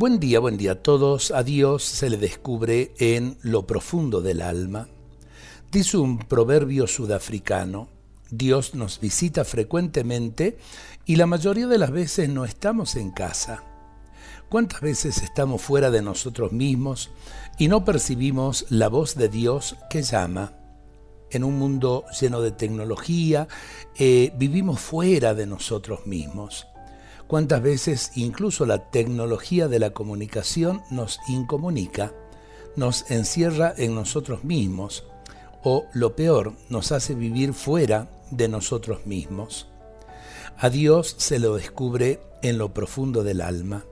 [0.00, 1.30] Buen día, buen día a todos.
[1.30, 4.88] A Dios se le descubre en lo profundo del alma.
[5.70, 7.90] Dice un proverbio sudafricano,
[8.30, 10.56] Dios nos visita frecuentemente
[11.04, 13.62] y la mayoría de las veces no estamos en casa.
[14.48, 17.10] ¿Cuántas veces estamos fuera de nosotros mismos
[17.58, 20.54] y no percibimos la voz de Dios que llama?
[21.30, 23.48] En un mundo lleno de tecnología,
[23.98, 26.68] eh, vivimos fuera de nosotros mismos.
[27.30, 32.12] ¿Cuántas veces incluso la tecnología de la comunicación nos incomunica,
[32.74, 35.04] nos encierra en nosotros mismos
[35.62, 39.68] o, lo peor, nos hace vivir fuera de nosotros mismos?
[40.58, 43.84] A Dios se lo descubre en lo profundo del alma.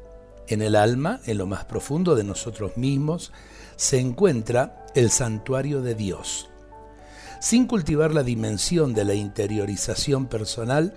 [0.48, 3.30] En el alma, en lo más profundo de nosotros mismos,
[3.76, 6.50] se encuentra el santuario de Dios.
[7.40, 10.92] Sin cultivar la dimensión de la interiorización personal,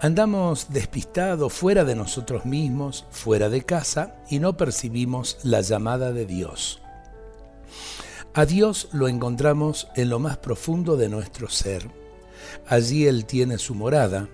[0.00, 6.26] Andamos despistados fuera de nosotros mismos, fuera de casa, y no percibimos la llamada de
[6.26, 6.80] Dios.
[8.34, 11.88] A Dios lo encontramos en lo más profundo de nuestro ser.
[12.66, 14.28] Allí Él tiene su morada.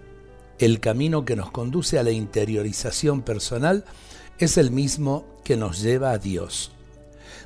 [0.59, 3.85] El camino que nos conduce a la interiorización personal
[4.39, 6.73] es el mismo que nos lleva a Dios.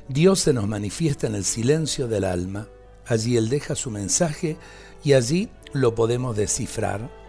[0.07, 2.67] Dios se nos manifiesta en el silencio del alma.
[3.05, 4.57] Allí Él deja su mensaje
[5.03, 7.24] y allí lo podemos descifrar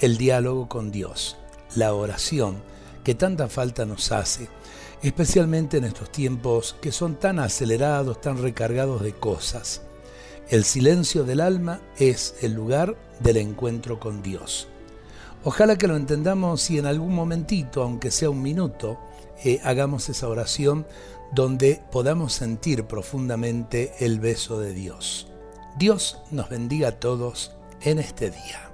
[0.00, 1.36] el diálogo con Dios,
[1.74, 2.62] la oración
[3.04, 4.48] que tanta falta nos hace,
[5.02, 9.82] especialmente en estos tiempos que son tan acelerados, tan recargados de cosas.
[10.48, 14.68] El silencio del alma es el lugar del encuentro con Dios.
[15.44, 18.98] Ojalá que lo entendamos y en algún momentito, aunque sea un minuto,
[19.44, 20.86] eh, hagamos esa oración
[21.32, 25.28] donde podamos sentir profundamente el beso de Dios.
[25.76, 28.73] Dios nos bendiga a todos en este día.